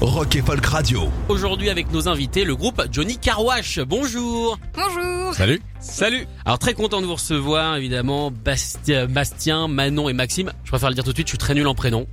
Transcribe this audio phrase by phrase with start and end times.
[0.00, 1.02] Rock et Folk Radio.
[1.28, 3.78] Aujourd'hui avec nos invités, le groupe Johnny Carwash.
[3.80, 10.12] Bonjour Bonjour Salut Salut Alors très content de vous recevoir, évidemment, Bastien, Bastien, Manon et
[10.12, 10.52] Maxime.
[10.64, 12.06] Je préfère le dire tout de suite, je suis très nul en prénom.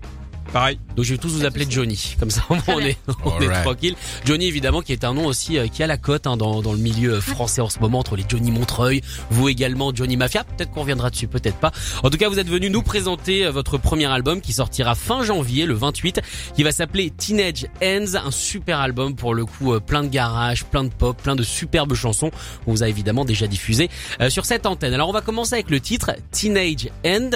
[0.52, 0.80] Pareil.
[0.96, 3.64] Donc je vais tous vous appeler Johnny, comme ça on est, on est Alright.
[3.64, 3.96] tranquille.
[4.26, 6.72] Johnny évidemment qui est un nom aussi euh, qui a la cote hein, dans, dans
[6.74, 10.72] le milieu français en ce moment entre les Johnny Montreuil, vous également Johnny Mafia, peut-être
[10.72, 11.72] qu'on reviendra dessus, peut-être pas.
[12.04, 15.24] En tout cas vous êtes venu nous présenter euh, votre premier album qui sortira fin
[15.24, 16.22] janvier, le 28,
[16.56, 20.66] qui va s'appeler Teenage Ends, un super album pour le coup euh, plein de garage,
[20.66, 22.32] plein de pop, plein de superbes chansons
[22.66, 23.90] qu'on vous a évidemment déjà diffusées
[24.22, 24.94] euh, sur cette antenne.
[24.94, 27.30] Alors on va commencer avec le titre Teenage End.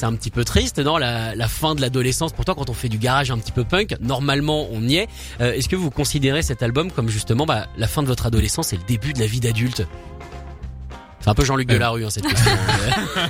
[0.00, 2.32] C'est un petit peu triste, non la, la fin de l'adolescence.
[2.32, 5.08] Pourtant, quand on fait du garage un petit peu punk, normalement, on y est.
[5.42, 8.72] Euh, Est-ce que vous considérez cet album comme justement bah, la fin de votre adolescence
[8.72, 9.86] et le début de la vie d'adulte?
[11.20, 11.74] C'est un peu Jean-Luc Euh.
[11.74, 12.50] Delarue, hein, cette question.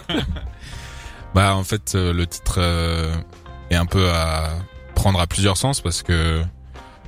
[1.34, 3.16] Bah en fait euh, le titre euh,
[3.70, 4.50] est un peu à
[4.94, 6.40] prendre à plusieurs sens parce que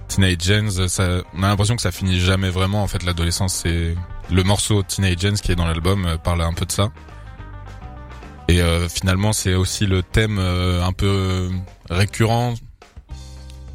[0.09, 2.83] Teenage Gens, ça, on a l'impression que ça finit jamais vraiment.
[2.83, 3.95] En fait l'adolescence c'est
[4.29, 6.89] le morceau Teenage Gens qui est dans l'album parle un peu de ça.
[8.53, 11.49] Et euh, finalement c'est aussi le thème euh, un peu
[11.89, 12.53] récurrent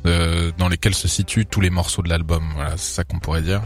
[0.05, 2.43] euh, dans lesquels se situent tous les morceaux de l'album.
[2.53, 3.61] Voilà c'est ça qu'on pourrait dire.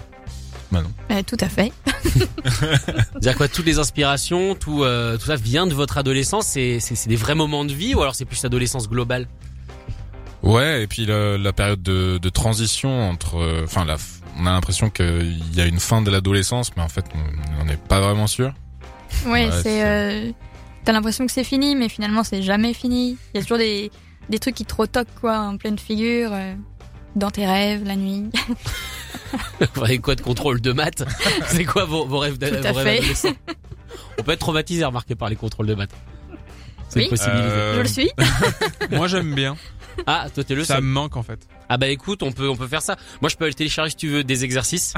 [0.72, 0.90] Manon.
[1.12, 1.74] Euh, Tout à fait.
[2.46, 7.16] C'est-à-dire quoi Toutes les inspirations, tout, euh, tout ça vient de votre adolescence C'est des
[7.18, 9.28] vrais moments de vie ou alors c'est plus l'adolescence globale?
[10.44, 14.52] Ouais, et puis la, la période de, de transition entre, euh, enfin, f- on a
[14.52, 18.00] l'impression qu'il y a une fin de l'adolescence, mais en fait, on n'en est pas
[18.00, 18.54] vraiment sûr.
[19.26, 20.34] Ouais, Ouais, c'est.
[20.84, 23.18] T'as l'impression que c'est fini, mais finalement c'est jamais fini.
[23.34, 23.92] Il y a toujours des,
[24.30, 26.54] des trucs qui te retoquent quoi, en pleine figure, euh,
[27.16, 28.30] dans tes rêves, la nuit.
[29.76, 31.04] Vous avez quoi de contrôle de maths?
[31.48, 32.98] C'est quoi vos, vos rêves, d'a- Tout à vos rêves fait.
[33.00, 33.36] adolescents?
[34.20, 35.92] On peut être traumatisé, remarqué par les contrôles de maths.
[36.90, 37.04] C'est Oui.
[37.06, 37.48] une possibilité.
[37.48, 38.12] Euh, Je le suis.
[38.92, 39.56] Moi j'aime bien.
[40.08, 40.84] Ah, toi t'es le Ça seul.
[40.84, 41.48] me manque en fait.
[41.70, 42.98] Ah bah écoute, on peut on peut faire ça.
[43.22, 44.94] Moi je peux aller télécharger si tu veux des exercices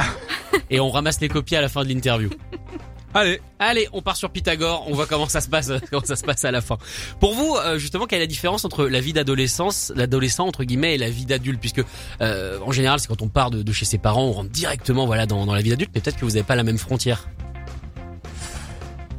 [0.72, 2.30] et on ramasse les copies à la fin de l'interview.
[3.14, 6.24] Allez, Allez, on part sur Pythagore, on voit comment ça se passe comment ça se
[6.24, 6.78] passe à la fin.
[7.20, 10.96] Pour vous euh, justement quelle est la différence entre la vie d'adolescence, l'adolescent entre guillemets
[10.96, 11.60] et la vie d'adulte?
[11.60, 11.84] Puisque
[12.22, 15.06] euh, en général, c'est quand on part de, de chez ses parents, on rentre directement
[15.06, 17.28] voilà dans, dans la vie d'adulte, mais peut-être que vous n'avez pas la même frontière.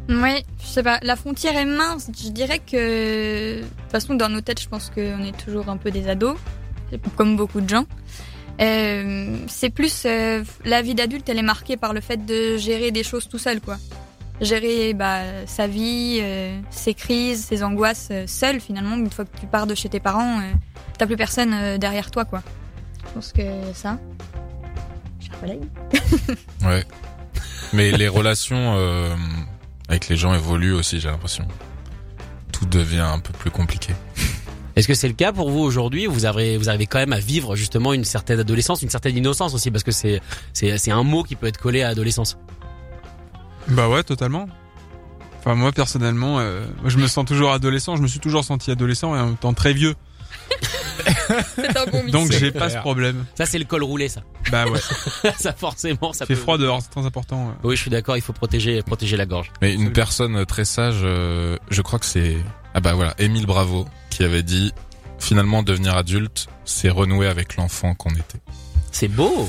[0.09, 0.99] Ouais, je sais pas.
[1.03, 2.11] La frontière est mince.
[2.23, 3.61] Je dirais que.
[3.61, 6.37] De toute façon, dans nos têtes, je pense qu'on est toujours un peu des ados,
[7.17, 7.87] comme beaucoup de gens.
[8.61, 10.05] Euh, c'est plus.
[10.07, 13.39] euh, la vie d'adulte, elle est marquée par le fait de gérer des choses tout
[13.39, 13.77] seul, quoi.
[14.41, 18.97] Gérer bah, sa vie, euh, ses crises, ses angoisses euh, seul, finalement.
[18.97, 20.53] Une fois que tu pars de chez tes parents, euh,
[20.99, 22.43] t'as plus personne euh, derrière toi, quoi.
[23.07, 23.43] Je pense que
[23.75, 23.99] ça.
[25.21, 25.63] Cher collègue.
[26.65, 26.85] Ouais.
[27.73, 28.77] Mais les relations
[29.89, 31.47] avec les gens évoluent aussi, j'ai l'impression.
[32.53, 33.93] Tout devient un peu plus compliqué.
[34.77, 37.21] Est-ce que c'est le cas pour vous aujourd'hui Vous avez vous arrivez quand même à
[37.21, 40.21] vivre justement une certaine adolescence, une certaine innocence aussi parce que c'est
[40.53, 42.37] c'est un mot qui peut être collé à adolescence.
[43.69, 44.49] bah ouais, totalement.
[45.41, 47.97] Enfin moi personnellement, euh, je me sens toujours adolescent.
[47.97, 49.95] Je me suis toujours senti adolescent et en même temps très vieux.
[51.59, 52.05] Un bon.
[52.11, 53.25] Donc j'ai pas ce problème.
[53.35, 54.23] Ça c'est le col roulé ça.
[54.51, 54.81] Bah ouais.
[55.39, 57.55] ça forcément ça fait peut- froid dehors, c'est très important.
[57.63, 59.51] Oui, je suis d'accord, il faut protéger protéger la gorge.
[59.63, 59.93] Mais une Absolument.
[59.95, 62.37] personne très sage, euh, je crois que c'est
[62.75, 64.73] ah bah voilà, Émile Bravo qui avait dit
[65.19, 68.41] finalement devenir adulte, c'est renouer avec l'enfant qu'on était.
[68.93, 69.49] C'est beau.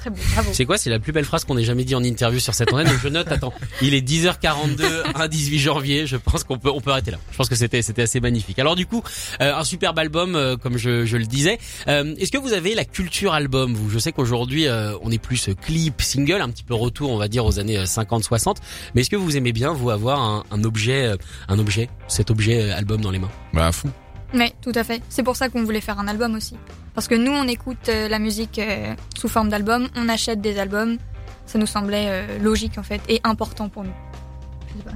[0.00, 0.50] Très beau, bravo.
[0.52, 2.72] C'est quoi C'est la plus belle phrase qu'on ait jamais dit en interview sur cette
[2.72, 2.86] antenne.
[2.86, 3.30] Donc je note.
[3.30, 3.52] Attends,
[3.82, 4.82] il est 10h42,
[5.14, 6.06] un 18 janvier.
[6.06, 7.18] Je pense qu'on peut on peut arrêter là.
[7.30, 8.58] Je pense que c'était c'était assez magnifique.
[8.58, 9.02] Alors du coup,
[9.42, 11.58] euh, un superbe album, euh, comme je, je le disais.
[11.88, 15.18] Euh, Est-ce que vous avez la culture album Vous, je sais qu'aujourd'hui euh, on est
[15.18, 18.56] plus clip, single, un petit peu retour, on va dire aux années 50-60.
[18.94, 21.16] Mais est-ce que vous aimez bien vous avoir un, un objet, euh,
[21.48, 23.30] un objet, cet objet euh, album dans les mains?
[23.52, 23.90] Bah à fond.
[24.34, 25.02] Oui, tout à fait.
[25.08, 26.56] C'est pour ça qu'on voulait faire un album aussi.
[26.94, 30.58] Parce que nous, on écoute euh, la musique euh, sous forme d'album, on achète des
[30.58, 30.98] albums.
[31.46, 33.94] Ça nous semblait euh, logique en fait et important pour nous.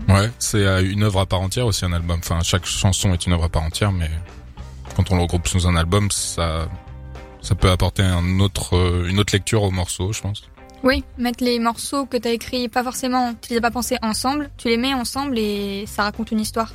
[0.08, 2.20] Ouais, c'est une œuvre à part entière aussi un album.
[2.20, 4.08] Enfin, chaque chanson est une œuvre à part entière, mais
[4.94, 6.68] quand on le regroupe sous un album, ça,
[7.42, 10.48] ça peut apporter un autre, une autre lecture au morceau, je pense.
[10.84, 14.50] Oui, mettre les morceaux que t'as écrits, pas forcément, tu les as pas pensés ensemble,
[14.58, 16.72] tu les mets ensemble et ça raconte une histoire.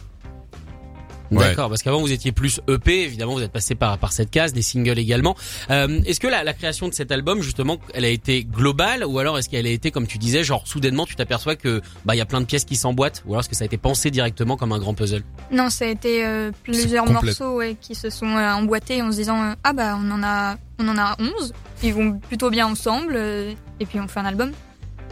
[1.32, 4.54] D'accord, parce qu'avant vous étiez plus EP, évidemment vous êtes passé par par cette case,
[4.54, 5.36] des singles également.
[5.70, 9.20] Euh, est-ce que la, la création de cet album justement, elle a été globale ou
[9.20, 12.18] alors est-ce qu'elle a été comme tu disais, genre soudainement tu t'aperçois que bah il
[12.18, 14.12] y a plein de pièces qui s'emboîtent ou alors est-ce que ça a été pensé
[14.12, 15.24] directement comme un grand puzzle?
[15.52, 19.18] Non, ça a été euh, plusieurs morceaux ouais, qui se sont euh, emboîtés en se
[19.18, 21.54] disant euh, ah bah on en a on en a 11,
[21.84, 24.52] ils vont plutôt bien ensemble euh, et puis on fait un album.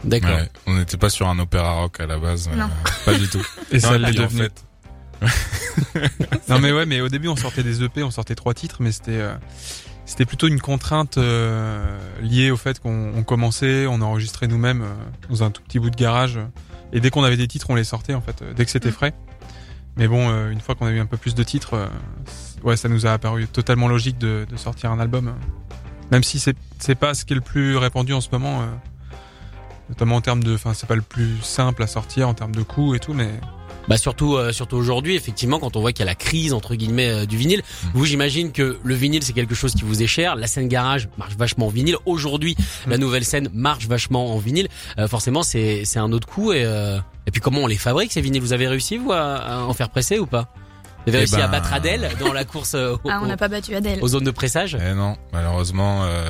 [0.04, 0.30] D'accord.
[0.30, 2.48] Ouais, on n'était pas sur un opéra rock à la base.
[2.52, 2.68] euh, Non.
[3.04, 3.44] pas du tout.
[3.72, 4.42] Et ça l'est puis en devenu.
[4.42, 4.64] fait,
[6.48, 8.92] Non mais ouais, mais au début on sortait des EP, on sortait trois titres, mais
[8.92, 9.34] c'était euh,
[10.06, 14.94] c'était plutôt une contrainte euh, liée au fait qu'on on commençait, on enregistrait nous-mêmes euh,
[15.28, 16.38] dans un tout petit bout de garage,
[16.92, 18.88] et dès qu'on avait des titres, on les sortait en fait, euh, dès que c'était
[18.88, 18.92] Mm.
[18.92, 19.14] frais.
[19.96, 21.88] Mais bon, euh, une fois qu'on a eu un peu plus de titres, euh,
[22.62, 25.34] ouais, ça nous a apparu totalement logique de, de sortir un album,
[26.10, 28.62] même si c'est c'est pas ce qui est le plus répandu en ce moment.
[28.62, 28.66] euh,
[29.90, 32.62] notamment en termes de, enfin c'est pas le plus simple à sortir en termes de
[32.62, 33.30] coûts et tout, mais
[33.88, 36.74] Bah surtout euh, surtout aujourd'hui effectivement quand on voit qu'il y a la crise entre
[36.74, 37.62] guillemets euh, du vinyle.
[37.94, 40.36] Vous j'imagine que le vinyle c'est quelque chose qui vous est cher.
[40.36, 41.96] La scène garage marche vachement en vinyle.
[42.04, 42.56] Aujourd'hui
[42.86, 44.68] la nouvelle scène marche vachement en vinyle.
[44.98, 48.12] Euh, forcément c'est c'est un autre coup et euh, et puis comment on les fabrique
[48.12, 48.42] ces vinyles?
[48.42, 50.52] Vous avez réussi vous à, à en faire presser ou pas?
[51.06, 53.36] Vous avez Eh réussi à ben- battre Adèle dans la course euh, Ah on n'a
[53.38, 53.98] pas battu Adèle.
[54.02, 54.76] aux zones de pressage?
[54.78, 56.28] Eh non, malheureusement, euh,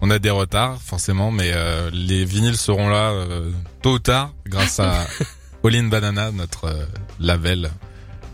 [0.00, 3.52] on a des retards forcément, mais euh, les vinyles seront là euh,
[3.82, 5.06] tôt ou tard grâce à
[5.64, 6.84] All in Banana, notre euh,
[7.20, 7.70] label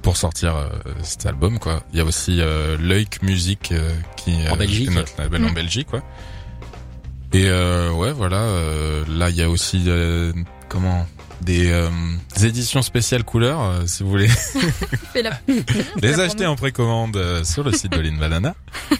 [0.02, 0.68] pour sortir euh,
[1.02, 1.82] cet album quoi.
[1.92, 4.88] Il y a aussi euh, Leuk Music euh, qui En euh, Belgique.
[4.90, 5.54] est notre label en Mm.
[5.54, 6.02] Belgique quoi.
[7.32, 10.32] Et euh, ouais voilà, euh, là il y a aussi euh,
[10.68, 11.06] comment
[11.40, 11.88] des, euh,
[12.36, 14.28] des éditions spéciales couleurs euh, si vous voulez
[15.12, 15.40] Fais la-
[16.02, 18.54] les acheter en précommande euh, sur le site de Lin Banana.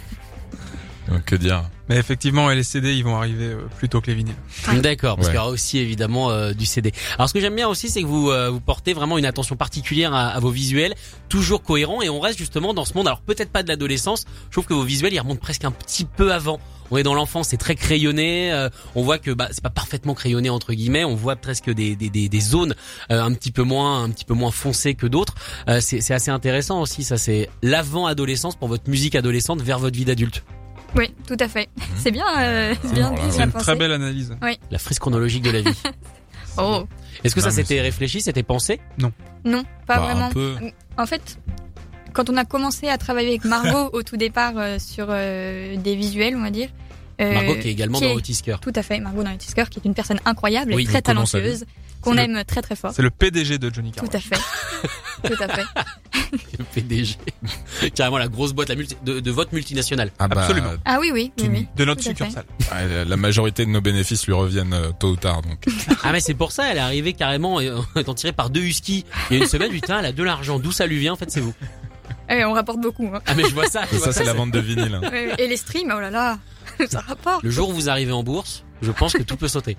[1.09, 4.15] Donc que dire mais effectivement, les CD ils vont arriver euh, plus tôt que les
[4.15, 4.35] vinyles.
[4.81, 5.35] D'accord, parce Ouais.
[5.35, 6.93] qu'il y aura aussi évidemment euh, du CD.
[7.19, 9.55] Alors ce que j'aime bien aussi, c'est que vous euh, vous portez vraiment une attention
[9.55, 10.95] particulière à, à vos visuels,
[11.29, 13.07] toujours cohérents, et on reste justement dans ce monde.
[13.07, 14.25] Alors peut-être pas de l'adolescence.
[14.47, 16.59] Je trouve que vos visuels ils remontent presque un petit peu avant.
[16.91, 18.51] On est dans l'enfance, c'est très crayonné.
[18.53, 21.05] euh, on voit que bah c'est pas parfaitement crayonné entre guillemets.
[21.05, 22.75] On voit presque des des, des, des zones
[23.11, 25.35] euh, un petit peu moins un petit peu moins foncées que d'autres.
[25.69, 27.05] Euh, c'est c'est assez intéressant aussi.
[27.05, 30.45] Ça c'est l'avant adolescence pour votre musique adolescente vers votre vie d'adulte.
[30.97, 31.69] Oui, tout à fait.
[31.97, 34.37] C'est bien, euh, c'est bien Voilà, c'est Une très belle analyse.
[34.71, 35.77] La frise chronologique de la vie.
[36.57, 36.87] Oh
[37.25, 38.79] Est-ce que ça Non, c'est- réfléchi, c'était pensé?
[38.99, 39.11] Non,
[39.45, 40.27] pas Bah, vraiment.
[40.27, 40.55] un peu.
[40.97, 41.39] En fait,
[42.13, 45.97] quand on a commencé à travailler avec Margot au tout départ euh, sur euh, des
[45.97, 46.69] visuels, on va dire.
[47.21, 48.55] euh, Margot qui est également qui dans Otisker.
[48.63, 51.03] Tout à fait, Margot dans les Tisker, qui est une personne incroyable Oui, et très
[51.03, 51.65] talentueuse,
[52.05, 52.93] qu'on le- aime très très fort.
[52.95, 54.33] C'est le PDG de Johnny Tout Carwash.
[54.33, 55.29] à fait.
[55.35, 55.65] tout à fait.
[56.59, 57.17] le PDG.
[57.95, 60.11] Carrément la grosse boîte la multi- de, de votre multinationale.
[60.19, 60.73] Ah bah, Absolument.
[60.85, 61.67] Ah oui, oui, oui, oui.
[61.77, 62.45] De notre Tout succursale.
[63.07, 65.43] la majorité de nos bénéfices lui reviennent euh, tôt ou tard.
[65.43, 65.65] Donc
[66.03, 69.05] Ah mais c'est pour ça, elle est arrivée carrément euh, étant tirée par deux huskies.
[69.31, 70.59] Il y a une semaine, putain, elle a de l'argent.
[70.59, 71.55] D'où ça lui vient En fait, c'est vous?
[72.29, 73.11] Eh, on rapporte beaucoup.
[73.15, 73.21] Hein.
[73.27, 73.83] Ah mais je vois ça.
[73.91, 74.95] je vois ça c'est la vente de vinyle.
[75.03, 75.11] hein.
[75.39, 76.39] Et les streams, oh là là,
[76.89, 77.43] ça rapporte.
[77.43, 79.77] Le jour où vous arrivez en bourse, je pense que tout peut sauter.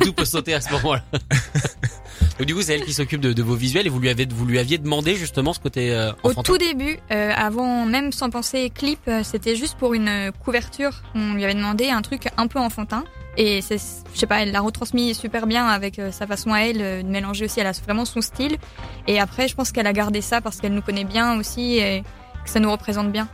[0.00, 1.02] Tout peut sauter à ce moment-là.
[2.38, 4.26] Donc du coup, c'est elle qui s'occupe de, de vos visuels et vous lui avez
[4.26, 8.28] vous lui aviez demandé justement ce côté euh, Au tout début, euh, avant même sans
[8.28, 11.02] penser clip, euh, c'était juste pour une euh, couverture.
[11.14, 13.04] On lui avait demandé un truc un peu enfantin.
[13.38, 16.78] Et c'est, je sais pas, elle l'a retransmis super bien avec sa façon à elle
[16.78, 17.60] de mélanger aussi.
[17.60, 18.56] Elle a vraiment son style.
[19.06, 22.02] Et après, je pense qu'elle a gardé ça parce qu'elle nous connaît bien aussi et
[22.42, 23.28] que ça nous représente bien.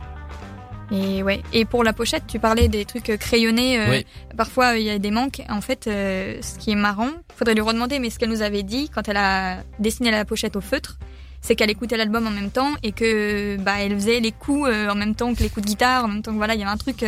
[0.93, 1.41] Et ouais.
[1.53, 3.79] Et pour la pochette, tu parlais des trucs euh, crayonnés.
[3.79, 4.05] euh, Oui.
[4.37, 5.41] Parfois, euh, il y a des manques.
[5.49, 8.63] En fait, euh, ce qui est marrant, faudrait lui redemander, mais ce qu'elle nous avait
[8.63, 10.97] dit quand elle a dessiné la pochette au feutre,
[11.41, 14.87] c'est qu'elle écoutait l'album en même temps et que bah elle faisait les coups euh,
[14.89, 16.63] en même temps que les coups de guitare, en même temps que voilà, il y
[16.63, 17.03] avait un truc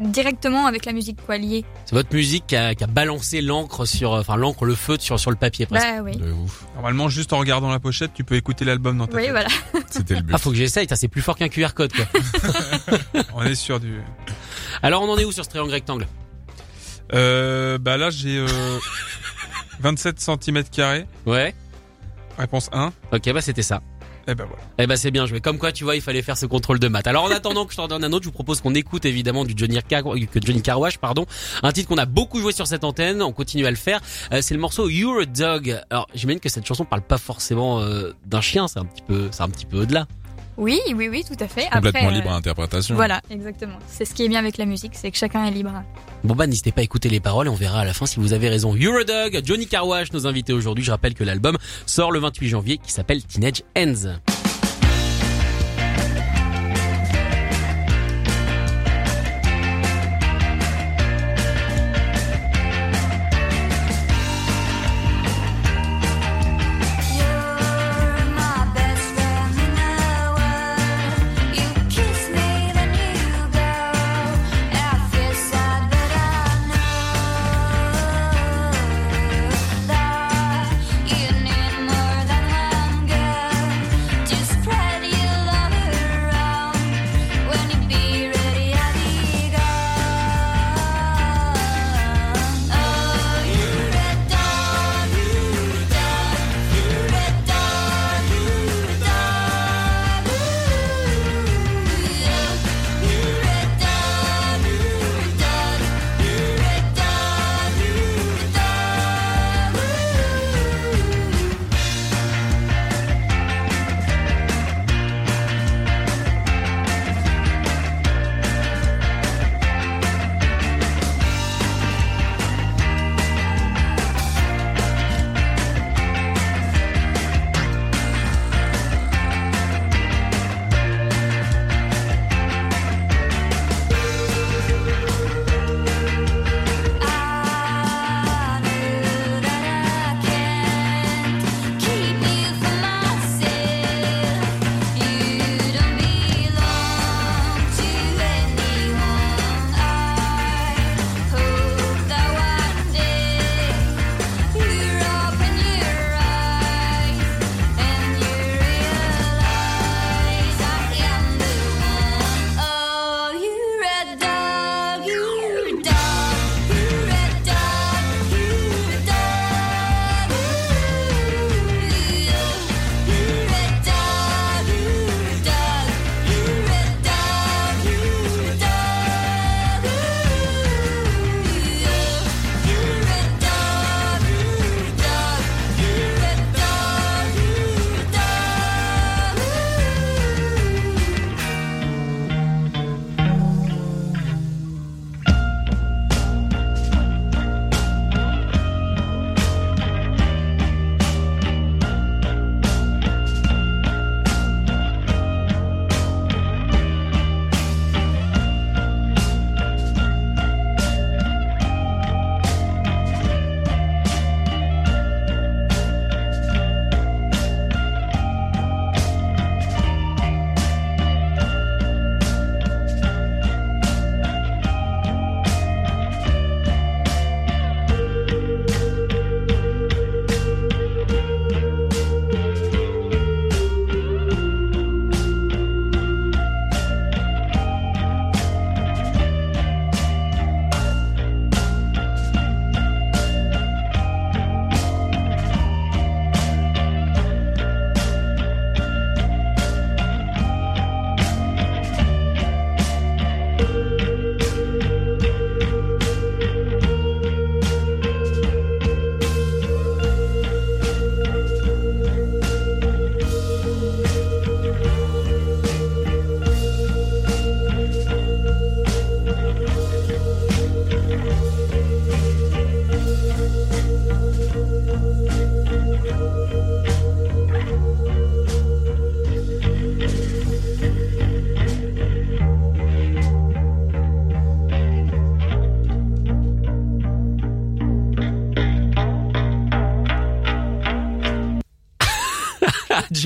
[0.00, 1.64] directement avec la musique lié.
[1.86, 5.18] C'est votre musique qui a, qui a balancé l'encre sur, enfin l'encre, le feutre sur
[5.20, 5.86] sur le papier presque.
[5.86, 6.16] Bah oui.
[6.16, 6.64] De ouf.
[6.74, 9.30] Normalement, juste en regardant la pochette, tu peux écouter l'album dans ta Oui, tête.
[9.32, 9.48] voilà.
[9.90, 10.32] C'était le but.
[10.34, 12.04] Ah faut que j'essaye, c'est plus fort qu'un QR code quoi.
[13.34, 14.00] On est sur du.
[14.82, 16.06] Alors on en est où sur ce triangle rectangle?
[17.14, 18.46] Euh, bah là, j'ai euh,
[19.80, 21.06] 27 cm carrés.
[21.26, 21.54] Ouais.
[22.38, 22.92] Réponse 1.
[23.12, 23.82] Ok bah c'était ça.
[24.28, 24.62] Et ben voilà.
[24.78, 25.40] Eh ben c'est bien joué.
[25.40, 27.06] Comme quoi, tu vois, il fallait faire ce contrôle de maths.
[27.06, 29.44] Alors en attendant que je t'en donne un autre, je vous propose qu'on écoute évidemment
[29.44, 30.02] du Johnny, Car
[30.42, 31.26] Johnny Carwash, pardon,
[31.62, 33.22] un titre qu'on a beaucoup joué sur cette antenne.
[33.22, 34.00] On continue à le faire.
[34.32, 35.80] Euh, c'est le morceau You're a Dog.
[35.90, 38.68] Alors j'imagine que cette chanson parle pas forcément euh, d'un chien.
[38.68, 40.06] C'est un petit peu, c'est un petit peu au-delà.
[40.62, 41.64] Oui, oui, oui, tout à fait.
[41.64, 42.94] Complètement Après, euh, libre à interprétation.
[42.94, 43.78] Voilà, exactement.
[43.88, 45.72] C'est ce qui est bien avec la musique, c'est que chacun est libre.
[46.22, 48.20] Bon bah n'hésitez pas à écouter les paroles et on verra à la fin si
[48.20, 48.76] vous avez raison.
[48.76, 50.84] You're a Dog, Johnny Carwash, nos invités aujourd'hui.
[50.84, 54.18] Je rappelle que l'album sort le 28 janvier, qui s'appelle Teenage Ends.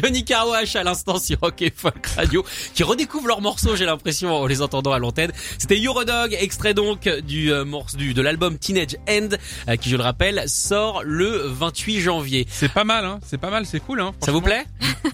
[0.06, 2.44] Johnny Carwash à l'instant sur Rock et Folk Radio,
[2.74, 5.32] qui redécouvrent leurs morceaux, j'ai l'impression, en les entendant à l'antenne.
[5.58, 9.30] C'était Eurodog, extrait donc du euh, morceau du de l'album Teenage End,
[9.68, 12.46] euh, qui je le rappelle sort le 28 janvier.
[12.48, 13.18] C'est pas mal, hein.
[13.26, 14.12] C'est pas mal, c'est cool, hein.
[14.24, 14.64] Ça vous plaît?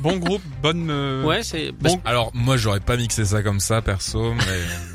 [0.00, 0.88] Bon groupe, bonne.
[0.90, 4.42] euh, Ouais, c'est Bon, Alors moi j'aurais pas mixé ça comme ça perso, mais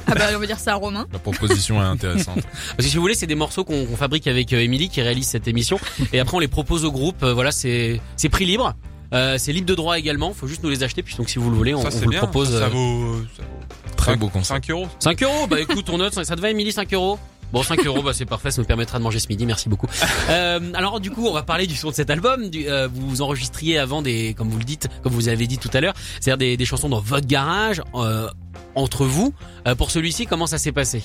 [0.05, 1.07] Ah bah on va dire ça à Romain.
[1.11, 2.41] la proposition est intéressante.
[2.43, 5.25] Parce que si vous voulez, c'est des morceaux qu'on fabrique avec euh, Émilie qui réalise
[5.27, 5.79] cette émission,
[6.13, 7.23] et après on les propose au groupe.
[7.25, 8.75] Voilà, c'est c'est prix libre.
[9.13, 11.49] Euh, c'est libre de droit également, faut juste nous les acheter, puis donc si vous
[11.49, 12.49] le voulez, on, ça on vous le propose.
[12.57, 14.65] Ça, euh, vaut, ça vaut Très cinq- beau concept.
[14.65, 14.87] 5 euros.
[14.99, 17.17] 5 euros, bah écoute, on note, ça te va Émilie, 5 euros
[17.53, 19.87] Bon, 5 euros, bah c'est parfait, ça nous permettra de manger ce midi, merci beaucoup.
[20.29, 22.49] Euh, alors du coup, on va parler du son de cet album.
[22.49, 25.69] Du, euh, vous enregistriez avant des, comme vous le dites, comme vous avez dit tout
[25.73, 28.27] à l'heure, c'est-à-dire des, des chansons dans votre garage, euh,
[28.75, 29.33] entre vous.
[29.65, 31.01] Euh, pour celui-ci, comment ça s'est passé?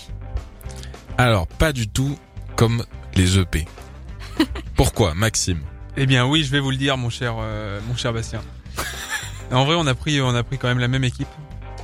[1.19, 2.19] Alors pas du tout
[2.57, 3.65] comme les EP.
[4.75, 5.61] Pourquoi, Maxime?
[5.97, 8.41] Eh bien oui, je vais vous le dire, mon cher, euh, mon cher Bastien.
[9.53, 11.29] en vrai, on a pris, on a pris quand même la même équipe.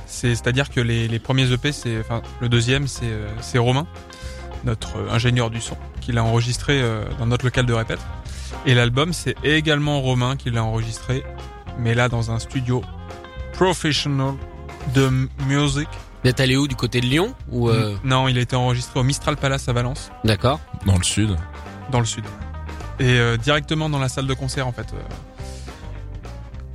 [0.09, 3.85] C'est, c'est-à-dire que les, les premiers EP, c'est, enfin, le deuxième, c'est, euh, c'est Romain,
[4.63, 7.99] notre euh, ingénieur du son, qui l'a enregistré euh, dans notre local de répète.
[8.65, 11.23] Et l'album, c'est également Romain qui l'a enregistré,
[11.77, 12.83] mais là dans un studio
[13.53, 14.33] professional
[14.95, 15.87] de music.
[16.23, 17.95] Vous êtes allé où Du côté de Lyon ou euh...
[18.03, 20.11] Non, il a été enregistré au Mistral Palace à Valence.
[20.23, 20.59] D'accord.
[20.85, 21.37] Dans le sud.
[21.91, 22.25] dans le sud.
[22.99, 24.87] Et euh, directement dans la salle de concert en fait.
[24.93, 24.97] Euh,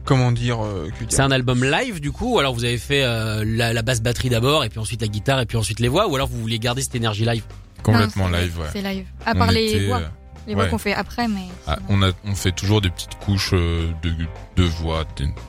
[0.05, 3.05] comment dire, euh, dire C'est un album live du coup, ou alors vous avez fait
[3.05, 5.89] euh, la, la basse batterie d'abord, et puis ensuite la guitare, et puis ensuite les
[5.89, 7.45] voix, ou alors vous vouliez garder cette énergie live?
[7.83, 8.69] Complètement Non, live, ouais.
[8.73, 9.07] C'est live.
[9.27, 10.01] À On part les était, voix.
[10.47, 10.71] Les voix ouais.
[10.71, 11.47] qu'on fait après, mais.
[11.67, 14.13] ah, on a, on fait toujours des petites couches de,
[14.57, 15.05] de voix,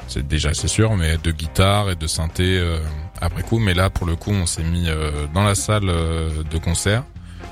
[0.08, 2.80] c'est déjà c'est sûr, mais de guitare et de synthé euh,
[3.20, 3.60] après coup.
[3.60, 7.04] Mais là, pour le coup, on s'est mis euh, dans la salle euh, de concert.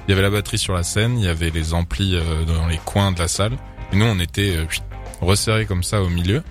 [0.07, 2.67] Il y avait la batterie sur la scène, il y avait les amplis euh, dans
[2.67, 3.53] les coins de la salle.
[3.91, 4.65] Et nous, on était euh,
[5.21, 6.43] resserrés comme ça au milieu.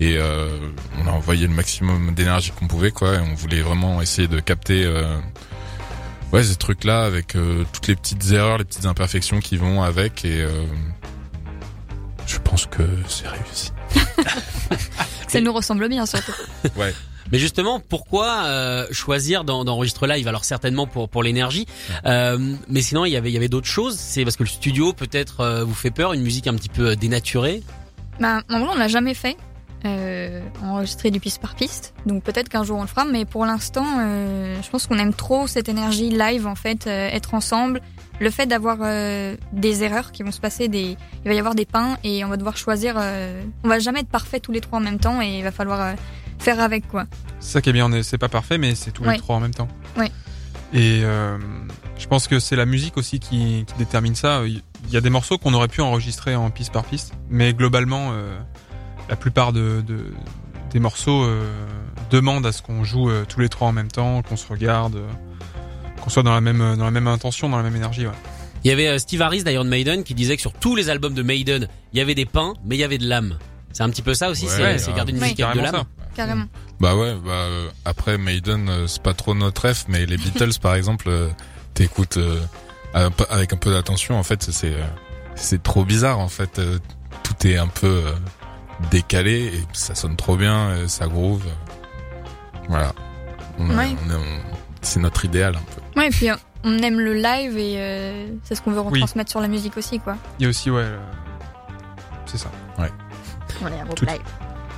[0.00, 0.58] Et euh,
[0.98, 3.14] on a envoyé le maximum d'énergie qu'on pouvait, quoi.
[3.14, 5.16] Et on voulait vraiment essayer de capter, euh,
[6.32, 10.24] ouais, ces trucs-là avec euh, toutes les petites erreurs, les petites imperfections qui vont avec.
[10.24, 10.50] Et euh,
[12.26, 13.72] je pense que c'est réussi.
[15.28, 16.32] Ça nous ressemble bien surtout.
[16.76, 16.92] Ouais.
[17.30, 20.26] Mais justement, pourquoi euh, choisir d'en- d'enregistrer live?
[20.28, 21.66] Alors certainement pour pour l'énergie,
[22.06, 22.38] euh,
[22.68, 23.96] mais sinon il y avait il y avait d'autres choses.
[23.96, 26.88] C'est parce que le studio peut-être euh, vous fait peur, une musique un petit peu
[26.88, 27.62] euh, dénaturée?
[28.20, 29.36] Bah, en vrai, on l'a jamais fait.
[29.84, 31.92] Euh, enregistrer du piste par piste.
[32.06, 35.12] Donc peut-être qu'un jour on le fera, mais pour l'instant, euh, je pense qu'on aime
[35.12, 37.80] trop cette énergie live en fait, euh, être ensemble.
[38.20, 41.56] Le fait d'avoir euh, des erreurs qui vont se passer, des, il va y avoir
[41.56, 42.94] des pains et on va devoir choisir.
[42.96, 45.50] euh, on va jamais être parfait tous les trois en même temps et il va
[45.50, 45.92] falloir euh,
[46.42, 47.06] faire avec quoi.
[47.40, 49.14] C'est ça qui est bien, c'est pas parfait, mais c'est tous Ouais.
[49.14, 49.68] les trois en même temps.
[49.96, 50.10] Ouais.
[50.74, 51.38] Et euh,
[51.98, 54.42] je pense que c'est la musique aussi qui, qui détermine ça.
[54.46, 58.10] Il y a des morceaux qu'on aurait pu enregistrer en piste par piste, mais globalement,
[58.12, 58.36] euh,
[59.08, 60.12] la plupart de, de-
[60.70, 61.42] des morceaux euh,
[62.10, 64.96] demandent à ce qu'on joue euh, tous les trois en même temps, qu'on se regarde,
[64.96, 65.06] euh,
[66.00, 68.06] qu'on soit dans la même dans la même intention, dans la même énergie.
[68.06, 68.12] Ouais.
[68.64, 71.22] Il y avait Steve Harris d'Iron Maiden qui disait que sur tous les albums de
[71.22, 73.36] Maiden, il y avait des pains, mais il y avait de l'âme.
[73.72, 75.84] C'est un petit peu ça aussi, Ouais, c'est garder une musique avec de l'âme.
[76.14, 76.44] Carrément.
[76.80, 80.58] Bah ouais, bah euh, après Maiden, euh, c'est pas trop notre ref, mais les Beatles
[80.60, 81.28] par exemple, euh,
[81.74, 82.18] t'écoutes
[83.30, 84.18] avec un peu d'attention.
[84.18, 84.74] En fait, c'est
[85.34, 86.18] c'est trop bizarre.
[86.18, 86.60] En fait,
[87.22, 88.02] tout est un peu
[88.90, 91.44] décalé et ça sonne trop bien, ça groove.
[92.68, 92.92] Voilà,
[93.58, 93.94] on, Ouais.
[94.82, 96.00] c'est notre idéal un peu.
[96.00, 96.28] Ouais, et puis
[96.64, 99.00] on aime le live et euh, c'est ce qu'on veut Oui.
[99.00, 100.16] retransmettre sur la musique aussi quoi.
[100.38, 100.86] Il y a aussi ouais,
[102.26, 102.50] c'est ça.
[103.64, 104.20] On est un groupe Tout- live.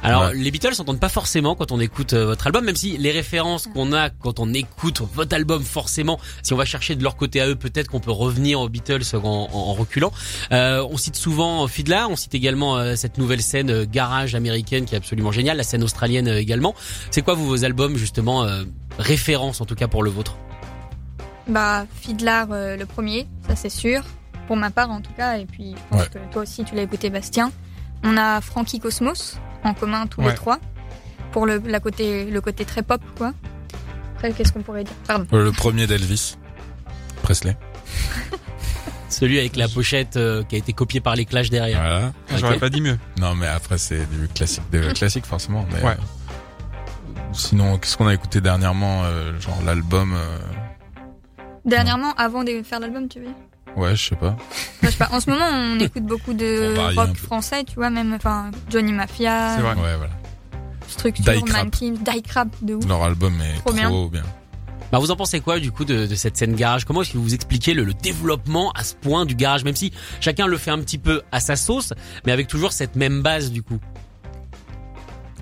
[0.04, 0.34] Alors Ouais.
[0.34, 3.66] les Beatles s'entendent pas forcément quand on écoute euh, votre album, même si les références
[3.66, 7.40] qu'on a quand on écoute votre album, forcément, si on va chercher de leur côté
[7.40, 10.12] à eux, peut-être qu'on peut revenir aux Beatles en, en- en reculant.
[10.52, 14.84] Euh, on cite souvent Fiddler, on cite également euh, cette nouvelle scène euh, garage américaine
[14.84, 16.74] qui est absolument géniale, la scène australienne euh, également.
[17.10, 18.64] C'est quoi vous vos albums justement euh,
[18.98, 20.36] références en tout cas pour le vôtre?
[21.48, 24.02] Bah, Fiddler, euh, le premier, ça c'est sûr.
[24.46, 25.38] Pour ma part, en tout cas.
[25.38, 26.08] Et puis, je pense Ouais.
[26.12, 27.50] que toi aussi, tu l'as écouté, Bastien.
[28.04, 30.28] On a Frankie Cosmos, en commun, tous Ouais.
[30.30, 30.58] les trois.
[31.32, 33.32] Pour le, la côté, le côté très pop, quoi.
[34.14, 34.94] Après, qu'est-ce qu'on pourrait dire?
[35.06, 35.26] Pardon.
[35.32, 36.36] Euh, Le premier d'Elvis,
[37.22, 37.56] Presley.
[39.08, 41.80] Celui avec la pochette euh, qui a été copiée par les Clash derrière.
[41.80, 42.06] Voilà.
[42.32, 42.38] Ok.
[42.38, 42.98] J'aurais pas dit mieux.
[43.18, 45.64] Non, mais après c'est du classique, de classique forcément.
[45.72, 45.92] Mais Ouais.
[45.92, 50.14] euh, sinon, qu'est-ce qu'on a écouté dernièrement euh, Genre l'album.
[50.14, 50.38] euh,
[51.64, 53.34] Dernièrement, avant de faire l'album, tu veux dire?
[53.76, 54.30] Ouais, je sais pas.
[54.30, 54.36] Moi,
[54.82, 55.08] je sais pas.
[55.12, 58.92] En ce moment, on écoute beaucoup de un rock français, tu vois, même, enfin, Johnny
[58.92, 59.74] Mafia, C'est vrai.
[59.74, 60.12] Ouais, voilà.
[60.88, 62.86] Structure, Die Die Crap, de ouf.
[62.86, 64.20] Leur album est Trop trop, bien.
[64.22, 64.22] bien.
[64.92, 66.84] Bah vous en pensez quoi du coup de, de cette scène garage?
[66.84, 69.74] Comment est-ce que vous vous expliquez le, le développement à ce point du garage, même
[69.74, 71.92] si chacun le fait un petit peu à sa sauce,
[72.26, 73.80] mais avec toujours cette même base du coup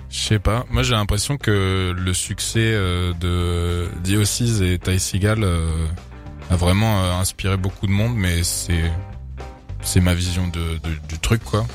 [0.09, 0.65] Je sais pas.
[0.71, 5.69] Moi, j'ai l'impression que le succès euh, de Diocese et Ty Seagal euh,
[6.53, 8.91] a vraiment euh, inspiré beaucoup de monde, mais c'est
[9.81, 11.65] c'est ma vision de, de- du truc, quoi.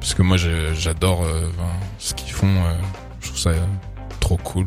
[0.00, 1.64] Parce que moi, j'adore euh, ben,
[1.98, 2.46] ce qu'ils font.
[2.46, 2.74] euh,
[3.20, 3.60] je trouve ça euh,
[4.20, 4.66] trop cool.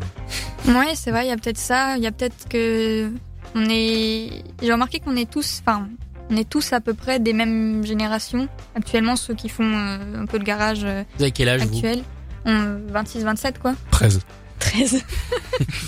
[0.68, 3.10] Ouais, c'est vrai, il y a peut-être ça, il y a peut-être que
[3.54, 5.88] on est j'ai remarqué qu'on est tous enfin,
[6.30, 10.26] on est tous à peu près des mêmes générations actuellement ceux qui font euh, un
[10.26, 11.74] peu de garage euh, Vous avez quel âge vous?
[11.74, 12.02] actuel.
[12.46, 13.74] On 26 27 quoi.
[13.90, 14.20] 13.
[14.64, 15.02] 13.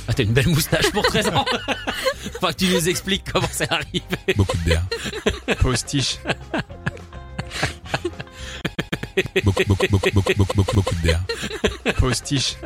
[0.08, 1.44] Ah, t'as une belle moustache pour 13 ans.
[2.36, 4.02] enfin, que tu nous expliques comment c'est arrivé.
[4.36, 4.84] Beaucoup de bière.
[5.60, 6.18] Postiche.
[9.44, 11.22] beaucoup, beaucoup, beaucoup, beaucoup, beaucoup, beaucoup, beaucoup de bière.
[11.98, 12.56] Postiche.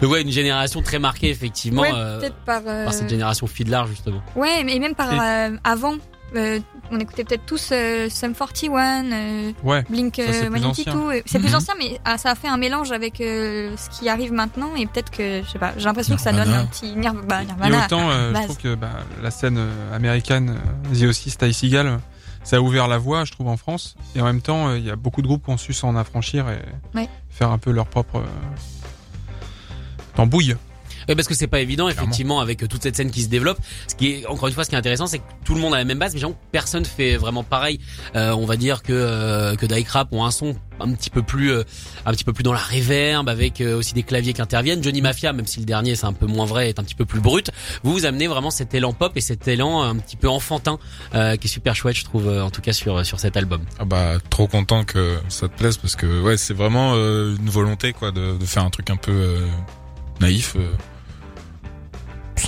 [0.00, 3.46] Donc ouais, une génération très marquée effectivement ouais, euh, peut-être par euh, par cette génération
[3.46, 4.22] Fiddler justement.
[4.36, 5.96] Ouais, mais même par euh, avant
[6.36, 6.60] euh,
[6.90, 9.82] on écoutait peut-être tous euh, Sum 41 euh, Ouais.
[9.88, 10.66] Blink Ça, c'est euh, plus 182.
[10.66, 11.22] ancien.
[11.26, 11.54] C'est plus Mhm.
[11.54, 14.86] ancien, mais ah, ça a fait un mélange avec euh, ce qui arrive maintenant et
[14.86, 17.46] peut-être que, je sais pas, j'ai l'impression que ça donne un petit Nirv- bah, Et
[17.46, 17.84] Nirvana.
[17.86, 18.90] autant, euh, je trouve que bah,
[19.22, 19.58] la scène
[19.92, 20.58] américaine,
[20.92, 21.98] The Ossis, Ty Seagal,
[22.44, 23.94] ça a ouvert la voie, je trouve, en France.
[24.14, 26.48] Et en même temps, il y a beaucoup de groupes qui ont su s'en affranchir
[26.50, 26.58] et
[26.94, 27.08] Ouais.
[27.30, 28.22] faire un peu leur propre
[30.14, 30.56] tambouille.
[31.08, 32.02] Ouais, parce que c'est pas évident Clairement.
[32.02, 33.58] effectivement avec euh, toute cette scène qui se développe.
[33.88, 35.74] Ce qui est encore une fois ce qui est intéressant, c'est que tout le monde
[35.74, 37.80] a la même base, mais genre personne fait vraiment pareil.
[38.14, 41.22] Euh, on va dire que euh, que Dyke Rap ont un son un petit peu
[41.22, 41.64] plus euh,
[42.06, 44.82] un petit peu plus dans la reverb avec euh, aussi des claviers qui interviennent.
[44.82, 47.04] Johnny Mafia, même si le dernier c'est un peu moins vrai, est un petit peu
[47.04, 47.50] plus brut.
[47.82, 50.78] Vous vous amenez vraiment cet élan pop et cet élan un petit peu enfantin
[51.14, 53.62] euh, qui est super chouette, je trouve euh, en tout cas sur sur cet album.
[53.80, 57.50] Ah bah trop content que ça te plaise parce que ouais c'est vraiment euh, une
[57.50, 59.46] volonté quoi de, de faire un truc un peu euh,
[60.20, 60.68] naïf euh,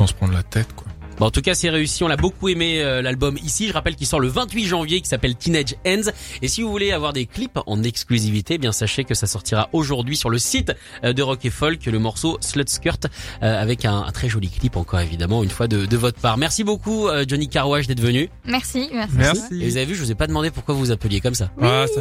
[0.01, 0.87] sans se prendre la tête quoi.
[1.21, 2.03] Bon, en tout cas, c'est réussi.
[2.03, 3.69] On l'a beaucoup aimé euh, l'album ici.
[3.69, 6.11] Je rappelle qu'il sort le 28 janvier, qui s'appelle Teenage Ends.
[6.41, 9.69] Et si vous voulez avoir des clips en exclusivité, eh bien sachez que ça sortira
[9.75, 10.73] aujourd'hui sur le site
[11.05, 13.07] euh, de Rock et Folk, le morceau Slut Skirt,
[13.43, 16.39] euh, avec un, un très joli clip encore évidemment une fois de, de votre part.
[16.39, 18.31] Merci beaucoup euh, Johnny Carwash d'être venu.
[18.47, 19.43] Merci, merci.
[19.61, 21.51] Et vous avez vu, je vous ai pas demandé pourquoi vous vous appeliez comme ça.
[21.61, 22.01] Ah, ça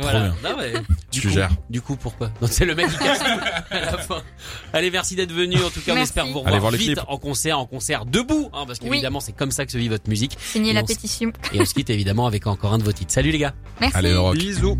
[0.00, 0.20] voilà.
[0.20, 0.34] bien.
[0.44, 0.72] Non, mais,
[1.10, 1.50] du Tu coup, gères.
[1.70, 2.30] Du coup, pourquoi?
[2.48, 3.24] C'est le mec qui casse tout
[3.72, 4.22] à la fin.
[4.72, 5.56] Allez, merci d'être venu.
[5.56, 6.10] En tout cas, on Merci.
[6.10, 9.20] espère vous Allez revoir voir le vite en concert, en concert debout, hein, parce qu'évidemment
[9.20, 10.36] c'est comme ça que se vit votre musique.
[10.40, 11.32] Signer Et la pétition.
[11.52, 13.12] Et on se quitte évidemment avec encore un de vos titres.
[13.12, 13.54] Salut les gars.
[13.80, 13.96] Merci.
[13.96, 14.36] Allez le rock.
[14.36, 14.78] Bisous.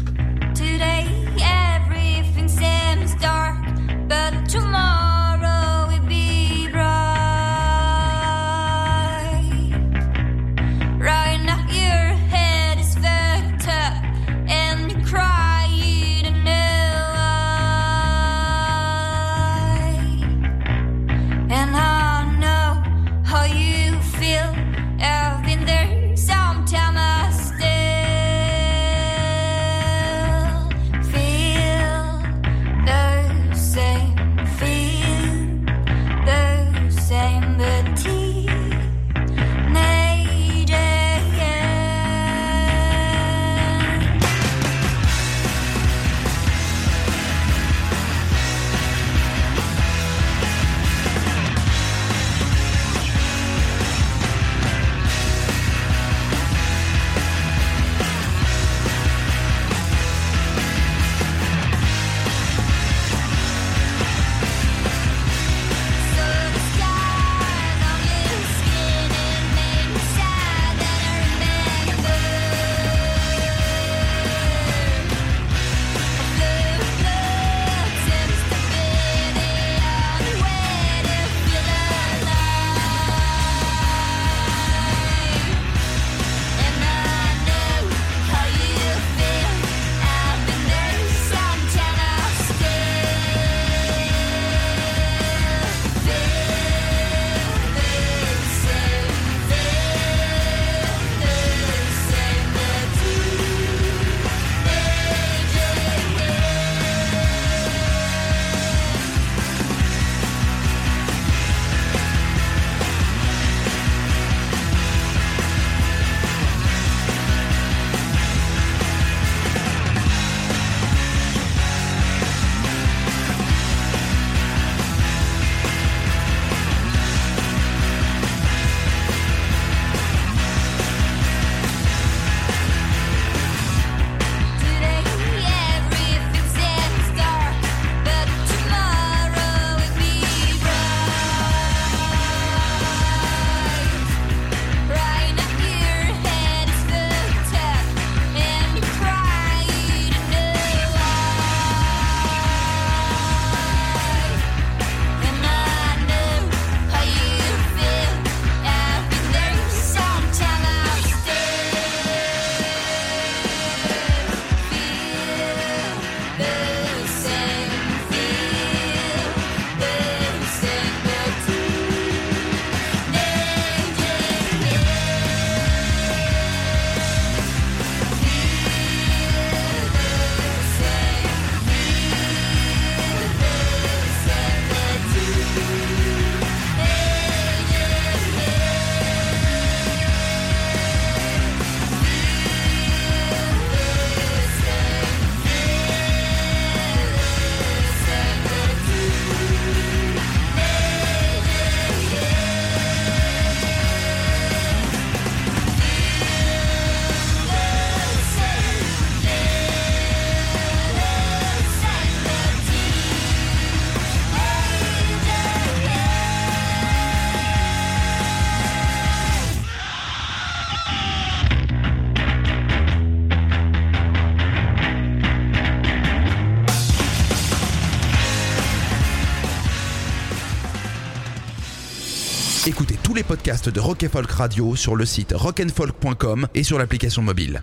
[233.34, 237.62] De Rock Folk Radio sur le site rockandfolk.com et sur l'application mobile.